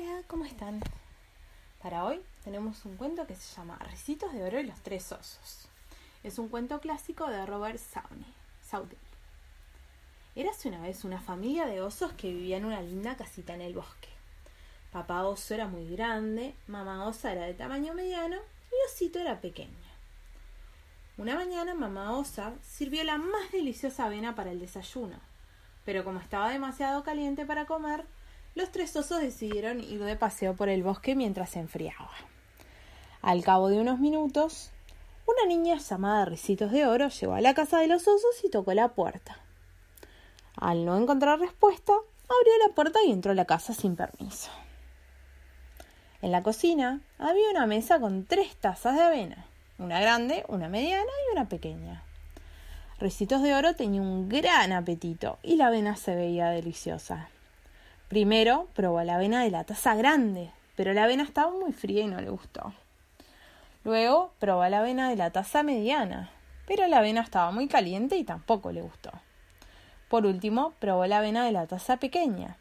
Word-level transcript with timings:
Hola, 0.00 0.22
¿cómo 0.28 0.46
están? 0.46 0.80
Para 1.82 2.04
hoy 2.04 2.22
tenemos 2.42 2.86
un 2.86 2.96
cuento 2.96 3.26
que 3.26 3.34
se 3.34 3.54
llama 3.54 3.76
Recitos 3.80 4.32
de 4.32 4.42
Oro 4.42 4.58
y 4.58 4.62
los 4.66 4.80
Tres 4.80 5.12
Osos. 5.12 5.68
Es 6.22 6.38
un 6.38 6.48
cuento 6.48 6.80
clásico 6.80 7.28
de 7.28 7.44
Robert 7.44 7.78
Saudel. 8.62 8.96
Érase 10.34 10.68
una 10.68 10.80
vez 10.80 11.04
una 11.04 11.20
familia 11.20 11.66
de 11.66 11.82
osos 11.82 12.12
que 12.12 12.32
vivía 12.32 12.56
en 12.56 12.64
una 12.64 12.80
linda 12.80 13.14
casita 13.16 13.54
en 13.54 13.60
el 13.60 13.74
bosque. 13.74 14.08
Papá 14.90 15.24
oso 15.24 15.52
era 15.52 15.68
muy 15.68 15.90
grande, 15.90 16.54
mamá 16.66 17.06
osa 17.06 17.32
era 17.32 17.44
de 17.44 17.52
tamaño 17.52 17.92
mediano 17.92 18.36
y 18.36 18.90
osito 18.90 19.18
era 19.18 19.42
pequeño. 19.42 19.90
Una 21.18 21.34
mañana 21.34 21.74
mamá 21.74 22.16
osa 22.16 22.54
sirvió 22.62 23.04
la 23.04 23.18
más 23.18 23.52
deliciosa 23.52 24.06
avena 24.06 24.34
para 24.34 24.50
el 24.50 24.60
desayuno, 24.60 25.20
pero 25.84 26.04
como 26.04 26.20
estaba 26.20 26.48
demasiado 26.48 27.04
caliente 27.04 27.44
para 27.44 27.66
comer, 27.66 28.06
los 28.54 28.70
tres 28.72 28.94
osos 28.96 29.20
decidieron 29.20 29.80
ir 29.80 30.02
de 30.02 30.16
paseo 30.16 30.54
por 30.54 30.68
el 30.68 30.82
bosque 30.82 31.14
mientras 31.14 31.50
se 31.50 31.60
enfriaba. 31.60 32.10
Al 33.22 33.44
cabo 33.44 33.68
de 33.68 33.80
unos 33.80 33.98
minutos, 33.98 34.70
una 35.26 35.46
niña 35.46 35.76
llamada 35.76 36.24
Ricitos 36.24 36.72
de 36.72 36.86
Oro 36.86 37.08
llegó 37.08 37.34
a 37.34 37.40
la 37.40 37.54
casa 37.54 37.78
de 37.78 37.86
los 37.86 38.08
osos 38.08 38.44
y 38.44 38.50
tocó 38.50 38.74
la 38.74 38.88
puerta. 38.88 39.38
Al 40.56 40.84
no 40.84 40.96
encontrar 40.96 41.38
respuesta, 41.38 41.92
abrió 41.92 42.52
la 42.66 42.74
puerta 42.74 42.98
y 43.06 43.12
entró 43.12 43.32
a 43.32 43.36
la 43.36 43.44
casa 43.44 43.72
sin 43.72 43.96
permiso. 43.96 44.50
En 46.22 46.32
la 46.32 46.42
cocina 46.42 47.00
había 47.18 47.48
una 47.50 47.66
mesa 47.66 48.00
con 48.00 48.24
tres 48.24 48.56
tazas 48.56 48.96
de 48.96 49.02
avena, 49.02 49.46
una 49.78 50.00
grande, 50.00 50.44
una 50.48 50.68
mediana 50.68 51.10
y 51.28 51.32
una 51.32 51.48
pequeña. 51.48 52.02
Ricitos 52.98 53.42
de 53.42 53.54
Oro 53.54 53.74
tenía 53.74 54.02
un 54.02 54.28
gran 54.28 54.72
apetito 54.72 55.38
y 55.42 55.56
la 55.56 55.68
avena 55.68 55.96
se 55.96 56.14
veía 56.14 56.50
deliciosa. 56.50 57.30
Primero 58.10 58.66
probó 58.74 59.04
la 59.04 59.14
avena 59.14 59.44
de 59.44 59.52
la 59.52 59.62
taza 59.62 59.94
grande, 59.94 60.50
pero 60.74 60.92
la 60.92 61.04
avena 61.04 61.22
estaba 61.22 61.52
muy 61.52 61.72
fría 61.72 62.02
y 62.02 62.08
no 62.08 62.20
le 62.20 62.28
gustó. 62.28 62.74
Luego 63.84 64.32
probó 64.40 64.66
la 64.66 64.80
avena 64.80 65.08
de 65.08 65.14
la 65.14 65.30
taza 65.30 65.62
mediana, 65.62 66.28
pero 66.66 66.88
la 66.88 66.98
avena 66.98 67.20
estaba 67.20 67.52
muy 67.52 67.68
caliente 67.68 68.16
y 68.16 68.24
tampoco 68.24 68.72
le 68.72 68.82
gustó. 68.82 69.12
Por 70.08 70.26
último, 70.26 70.72
probó 70.80 71.06
la 71.06 71.18
avena 71.18 71.44
de 71.44 71.52
la 71.52 71.68
taza 71.68 71.98
pequeña, 71.98 72.56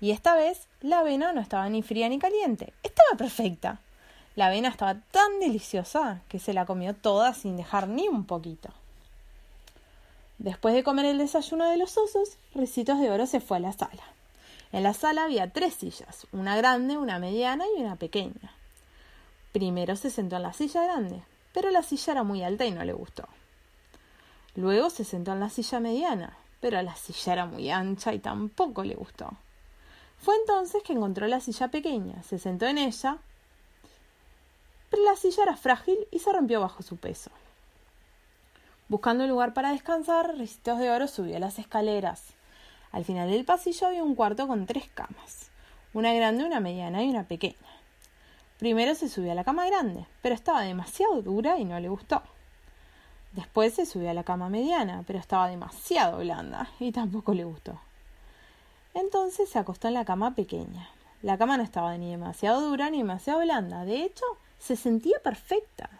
y 0.00 0.10
esta 0.10 0.34
vez 0.34 0.66
la 0.80 0.98
avena 0.98 1.32
no 1.32 1.40
estaba 1.40 1.68
ni 1.68 1.82
fría 1.82 2.08
ni 2.08 2.18
caliente, 2.18 2.72
estaba 2.82 3.16
perfecta. 3.16 3.78
La 4.34 4.46
avena 4.46 4.68
estaba 4.68 4.96
tan 5.12 5.38
deliciosa 5.38 6.22
que 6.26 6.40
se 6.40 6.52
la 6.52 6.66
comió 6.66 6.92
toda 6.96 7.34
sin 7.34 7.56
dejar 7.56 7.86
ni 7.86 8.08
un 8.08 8.24
poquito. 8.24 8.70
Después 10.38 10.74
de 10.74 10.82
comer 10.82 11.04
el 11.06 11.18
desayuno 11.18 11.70
de 11.70 11.76
los 11.76 11.96
osos, 11.96 12.36
Ricitos 12.52 12.98
de 12.98 13.12
Oro 13.12 13.26
se 13.26 13.38
fue 13.38 13.58
a 13.58 13.60
la 13.60 13.72
sala. 13.72 14.17
En 14.72 14.82
la 14.82 14.92
sala 14.92 15.24
había 15.24 15.50
tres 15.52 15.74
sillas, 15.74 16.26
una 16.32 16.56
grande, 16.56 16.98
una 16.98 17.18
mediana 17.18 17.64
y 17.76 17.82
una 17.82 17.96
pequeña. 17.96 18.52
Primero 19.52 19.96
se 19.96 20.10
sentó 20.10 20.36
en 20.36 20.42
la 20.42 20.52
silla 20.52 20.84
grande, 20.84 21.22
pero 21.52 21.70
la 21.70 21.82
silla 21.82 22.12
era 22.12 22.22
muy 22.22 22.42
alta 22.42 22.66
y 22.66 22.70
no 22.70 22.84
le 22.84 22.92
gustó. 22.92 23.26
Luego 24.54 24.90
se 24.90 25.04
sentó 25.04 25.32
en 25.32 25.40
la 25.40 25.50
silla 25.50 25.80
mediana, 25.80 26.36
pero 26.60 26.80
la 26.82 26.96
silla 26.96 27.32
era 27.32 27.46
muy 27.46 27.70
ancha 27.70 28.12
y 28.12 28.18
tampoco 28.18 28.84
le 28.84 28.94
gustó. 28.94 29.30
Fue 30.20 30.34
entonces 30.36 30.82
que 30.82 30.92
encontró 30.92 31.26
la 31.28 31.40
silla 31.40 31.68
pequeña, 31.68 32.22
se 32.22 32.38
sentó 32.38 32.66
en 32.66 32.78
ella, 32.78 33.18
pero 34.90 35.04
la 35.04 35.16
silla 35.16 35.44
era 35.44 35.56
frágil 35.56 35.98
y 36.10 36.18
se 36.18 36.32
rompió 36.32 36.60
bajo 36.60 36.82
su 36.82 36.96
peso. 36.96 37.30
Buscando 38.88 39.24
un 39.24 39.30
lugar 39.30 39.54
para 39.54 39.72
descansar, 39.72 40.36
Ricitos 40.36 40.78
de 40.78 40.90
Oro 40.90 41.08
subió 41.08 41.38
las 41.38 41.58
escaleras. 41.58 42.24
Al 42.92 43.04
final 43.04 43.30
del 43.30 43.44
pasillo 43.44 43.86
había 43.86 44.02
un 44.02 44.14
cuarto 44.14 44.46
con 44.46 44.66
tres 44.66 44.88
camas, 44.94 45.50
una 45.92 46.12
grande, 46.12 46.44
una 46.44 46.60
mediana 46.60 47.02
y 47.02 47.10
una 47.10 47.24
pequeña. 47.24 47.56
Primero 48.58 48.94
se 48.94 49.08
subió 49.08 49.32
a 49.32 49.34
la 49.34 49.44
cama 49.44 49.66
grande, 49.66 50.06
pero 50.22 50.34
estaba 50.34 50.62
demasiado 50.62 51.22
dura 51.22 51.58
y 51.58 51.64
no 51.64 51.78
le 51.78 51.88
gustó. 51.88 52.22
Después 53.32 53.74
se 53.74 53.86
subió 53.86 54.10
a 54.10 54.14
la 54.14 54.24
cama 54.24 54.48
mediana, 54.48 55.04
pero 55.06 55.18
estaba 55.18 55.48
demasiado 55.48 56.18
blanda 56.18 56.70
y 56.80 56.90
tampoco 56.92 57.34
le 57.34 57.44
gustó. 57.44 57.78
Entonces 58.94 59.48
se 59.48 59.58
acostó 59.58 59.88
en 59.88 59.94
la 59.94 60.04
cama 60.04 60.34
pequeña. 60.34 60.88
La 61.22 61.36
cama 61.36 61.56
no 61.56 61.62
estaba 61.62 61.96
ni 61.98 62.10
demasiado 62.10 62.60
dura 62.60 62.90
ni 62.90 62.98
demasiado 62.98 63.40
blanda, 63.40 63.84
de 63.84 64.02
hecho, 64.02 64.24
se 64.58 64.76
sentía 64.76 65.18
perfecta. 65.22 65.90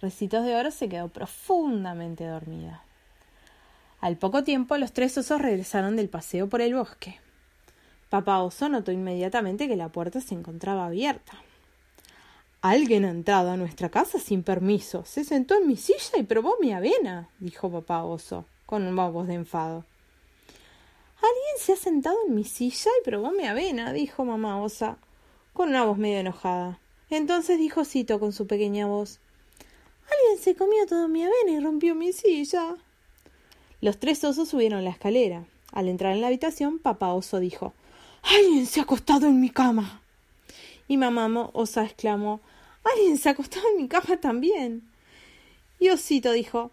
Recitos 0.00 0.44
de 0.44 0.54
Oro 0.54 0.70
se 0.70 0.88
quedó 0.88 1.08
profundamente 1.08 2.26
dormida. 2.26 2.84
Al 4.00 4.16
poco 4.16 4.42
tiempo 4.44 4.76
los 4.78 4.92
tres 4.92 5.16
osos 5.18 5.40
regresaron 5.40 5.96
del 5.96 6.08
paseo 6.08 6.48
por 6.48 6.62
el 6.62 6.74
bosque. 6.74 7.18
Papá 8.08 8.40
oso 8.42 8.68
notó 8.68 8.92
inmediatamente 8.92 9.68
que 9.68 9.76
la 9.76 9.90
puerta 9.90 10.20
se 10.20 10.34
encontraba 10.34 10.86
abierta. 10.86 11.34
Alguien 12.62 13.04
ha 13.04 13.10
entrado 13.10 13.50
a 13.50 13.56
nuestra 13.56 13.88
casa 13.88 14.18
sin 14.18 14.42
permiso. 14.42 15.04
Se 15.04 15.24
sentó 15.24 15.54
en 15.54 15.66
mi 15.66 15.76
silla 15.76 16.18
y 16.18 16.24
probó 16.24 16.56
mi 16.60 16.72
avena, 16.72 17.28
dijo 17.38 17.70
papá 17.70 18.04
oso, 18.04 18.46
con 18.66 18.82
una 18.86 19.08
voz 19.08 19.28
de 19.28 19.34
enfado. 19.34 19.84
Alguien 21.16 21.56
se 21.58 21.74
ha 21.74 21.76
sentado 21.76 22.16
en 22.26 22.34
mi 22.34 22.44
silla 22.44 22.90
y 23.00 23.04
probó 23.04 23.30
mi 23.32 23.46
avena, 23.46 23.92
dijo 23.92 24.24
mamá 24.24 24.60
osa, 24.60 24.96
con 25.52 25.68
una 25.68 25.84
voz 25.84 25.98
medio 25.98 26.18
enojada. 26.18 26.78
Entonces 27.10 27.58
dijo 27.58 27.84
Cito 27.84 28.18
con 28.18 28.32
su 28.32 28.46
pequeña 28.46 28.86
voz. 28.86 29.20
Alguien 30.10 30.42
se 30.42 30.54
comió 30.54 30.86
toda 30.86 31.08
mi 31.08 31.22
avena 31.22 31.52
y 31.52 31.60
rompió 31.60 31.94
mi 31.94 32.12
silla. 32.12 32.76
Los 33.80 33.98
tres 33.98 34.22
osos 34.24 34.48
subieron 34.48 34.84
la 34.84 34.90
escalera. 34.90 35.44
Al 35.72 35.88
entrar 35.88 36.12
en 36.12 36.20
la 36.20 36.26
habitación, 36.26 36.78
papá 36.78 37.12
oso 37.12 37.40
dijo 37.40 37.72
Alguien 38.22 38.66
se 38.66 38.80
ha 38.80 38.82
acostado 38.82 39.26
en 39.26 39.40
mi 39.40 39.50
cama. 39.50 40.02
Y 40.86 40.96
mamá 40.96 41.50
osa 41.54 41.84
exclamó 41.84 42.40
Alguien 42.84 43.16
se 43.16 43.28
ha 43.28 43.32
acostado 43.32 43.64
en 43.70 43.82
mi 43.82 43.88
cama 43.88 44.18
también. 44.20 44.82
Y 45.78 45.88
Osito 45.88 46.32
dijo 46.32 46.70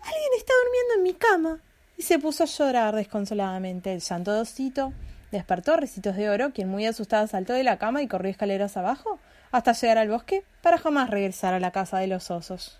Alguien 0.00 0.30
está 0.38 0.52
durmiendo 0.64 0.94
en 0.96 1.02
mi 1.02 1.14
cama. 1.14 1.60
Y 1.98 2.02
se 2.02 2.18
puso 2.18 2.44
a 2.44 2.46
llorar 2.46 2.94
desconsoladamente. 2.94 3.92
El 3.92 4.00
llanto 4.00 4.32
de 4.32 4.40
Osito 4.40 4.92
despertó 5.32 5.76
Recitos 5.76 6.16
de 6.16 6.30
Oro, 6.30 6.52
quien 6.52 6.68
muy 6.68 6.86
asustada 6.86 7.26
saltó 7.26 7.52
de 7.52 7.64
la 7.64 7.78
cama 7.78 8.02
y 8.02 8.08
corrió 8.08 8.30
escaleras 8.30 8.76
abajo 8.76 9.18
hasta 9.52 9.72
llegar 9.72 9.98
al 9.98 10.08
bosque 10.08 10.44
para 10.62 10.78
jamás 10.78 11.10
regresar 11.10 11.54
a 11.54 11.60
la 11.60 11.70
casa 11.70 11.98
de 11.98 12.06
los 12.06 12.30
osos. 12.30 12.78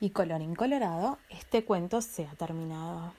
Y 0.00 0.10
colorín 0.10 0.54
colorado, 0.54 1.18
este 1.28 1.64
cuento 1.64 2.00
se 2.00 2.26
ha 2.26 2.34
terminado. 2.34 3.12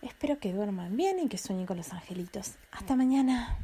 Espero 0.00 0.38
que 0.38 0.54
duerman 0.54 0.96
bien 0.96 1.18
y 1.18 1.28
que 1.28 1.36
sueñen 1.36 1.66
con 1.66 1.76
los 1.76 1.92
angelitos. 1.92 2.54
Hasta 2.72 2.96
mañana. 2.96 3.58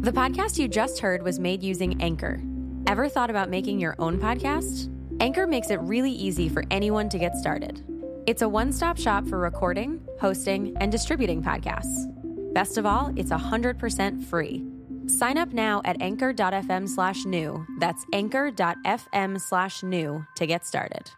The 0.00 0.12
podcast 0.12 0.58
you 0.58 0.68
just 0.68 1.00
heard 1.00 1.22
was 1.22 1.38
made 1.38 1.62
using 1.62 2.00
Anchor. 2.00 2.40
Ever 2.86 3.10
thought 3.10 3.28
about 3.28 3.50
making 3.50 3.78
your 3.78 3.94
own 3.98 4.18
podcast? 4.18 4.88
Anchor 5.20 5.46
makes 5.46 5.68
it 5.70 5.78
really 5.82 6.10
easy 6.10 6.48
for 6.48 6.64
anyone 6.70 7.10
to 7.10 7.18
get 7.18 7.36
started. 7.36 7.84
It's 8.26 8.40
a 8.40 8.48
one 8.48 8.72
stop 8.72 8.96
shop 8.96 9.26
for 9.26 9.38
recording, 9.38 10.00
hosting, 10.18 10.74
and 10.80 10.90
distributing 10.90 11.42
podcasts. 11.42 12.06
Best 12.54 12.78
of 12.78 12.86
all, 12.86 13.12
it's 13.16 13.30
100% 13.30 14.24
free. 14.24 14.64
Sign 15.10 15.38
up 15.38 15.52
now 15.52 15.82
at 15.84 16.00
anchor.fm 16.00 16.88
slash 16.88 17.24
new. 17.24 17.66
That's 17.78 18.04
anchor.fm 18.12 19.40
slash 19.40 19.82
new 19.82 20.24
to 20.36 20.46
get 20.46 20.64
started. 20.64 21.10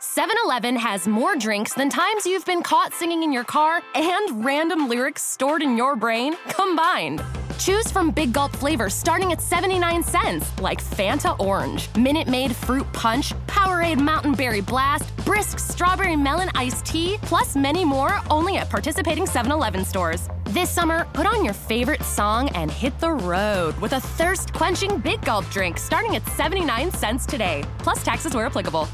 7 0.00 0.36
Eleven 0.44 0.76
has 0.76 1.08
more 1.08 1.34
drinks 1.34 1.74
than 1.74 1.90
times 1.90 2.24
you've 2.24 2.46
been 2.46 2.62
caught 2.62 2.92
singing 2.92 3.24
in 3.24 3.32
your 3.32 3.42
car 3.42 3.82
and 3.96 4.44
random 4.44 4.88
lyrics 4.88 5.22
stored 5.22 5.60
in 5.60 5.76
your 5.76 5.96
brain 5.96 6.36
combined. 6.50 7.20
Choose 7.58 7.90
from 7.90 8.12
Big 8.12 8.32
Gulp 8.32 8.52
flavors 8.52 8.94
starting 8.94 9.32
at 9.32 9.42
79 9.42 10.02
cents, 10.04 10.58
like 10.60 10.82
Fanta 10.82 11.38
Orange, 11.40 11.94
Minute 11.96 12.28
Maid 12.28 12.54
Fruit 12.54 12.90
Punch, 12.92 13.34
Powerade 13.46 13.98
Mountain 14.00 14.34
Berry 14.34 14.60
Blast, 14.60 15.14
Brisk 15.24 15.58
Strawberry 15.58 16.14
Melon 16.14 16.50
Iced 16.54 16.86
Tea, 16.86 17.18
plus 17.22 17.56
many 17.56 17.84
more 17.84 18.20
only 18.30 18.58
at 18.58 18.70
participating 18.70 19.26
7 19.26 19.50
Eleven 19.50 19.84
stores. 19.84 20.28
This 20.44 20.70
summer, 20.70 21.04
put 21.12 21.26
on 21.26 21.44
your 21.44 21.52
favorite 21.52 22.02
song 22.04 22.48
and 22.50 22.70
hit 22.70 22.98
the 23.00 23.10
road 23.10 23.76
with 23.80 23.92
a 23.92 24.00
thirst 24.00 24.52
quenching 24.54 24.98
Big 24.98 25.20
Gulp 25.24 25.48
drink 25.50 25.78
starting 25.78 26.14
at 26.14 26.24
79 26.26 26.92
cents 26.92 27.26
today, 27.26 27.64
plus 27.78 28.04
taxes 28.04 28.34
where 28.34 28.46
applicable. 28.46 28.88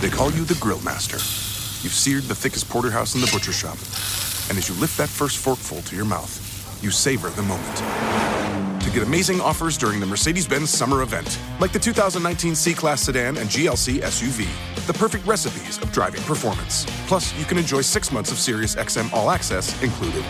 They 0.00 0.08
call 0.08 0.30
you 0.32 0.44
the 0.44 0.56
Grill 0.60 0.80
Master. 0.82 1.16
You've 1.82 1.94
seared 1.94 2.24
the 2.24 2.34
thickest 2.34 2.68
porterhouse 2.70 3.14
in 3.14 3.20
the 3.20 3.30
butcher 3.32 3.52
shop 3.52 3.78
And 4.50 4.58
as 4.58 4.68
you 4.68 4.74
lift 4.76 4.96
that 4.98 5.08
first 5.08 5.38
forkful 5.38 5.82
to 5.82 5.96
your 5.96 6.04
mouth, 6.04 6.49
you 6.82 6.90
savor 6.90 7.30
the 7.30 7.42
moment. 7.42 8.80
To 8.82 8.90
get 8.90 9.02
amazing 9.02 9.40
offers 9.40 9.76
during 9.76 10.00
the 10.00 10.06
Mercedes 10.06 10.48
Benz 10.48 10.70
summer 10.70 11.02
event, 11.02 11.38
like 11.60 11.72
the 11.72 11.78
2019 11.78 12.54
C 12.54 12.74
Class 12.74 13.02
sedan 13.02 13.36
and 13.36 13.48
GLC 13.48 14.00
SUV, 14.00 14.48
the 14.86 14.92
perfect 14.92 15.26
recipes 15.26 15.78
of 15.78 15.92
driving 15.92 16.22
performance. 16.22 16.86
Plus, 17.06 17.36
you 17.38 17.44
can 17.44 17.58
enjoy 17.58 17.82
six 17.82 18.10
months 18.10 18.32
of 18.32 18.38
Sirius 18.38 18.74
XM 18.74 19.12
All 19.12 19.30
Access 19.30 19.80
included. 19.82 20.24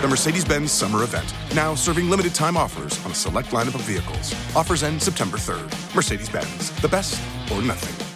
The 0.00 0.08
Mercedes 0.08 0.44
Benz 0.44 0.72
summer 0.72 1.02
event, 1.02 1.34
now 1.54 1.74
serving 1.74 2.08
limited 2.08 2.34
time 2.34 2.56
offers 2.56 3.04
on 3.04 3.10
a 3.10 3.14
select 3.14 3.48
lineup 3.48 3.74
of 3.74 3.82
vehicles. 3.82 4.34
Offers 4.56 4.82
end 4.82 5.02
September 5.02 5.36
3rd. 5.36 5.94
Mercedes 5.94 6.28
Benz, 6.28 6.70
the 6.80 6.88
best 6.88 7.20
or 7.52 7.60
nothing. 7.62 8.11